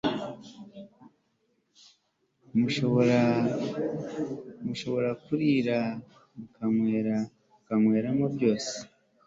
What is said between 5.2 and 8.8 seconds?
kurira mukanyweramo byose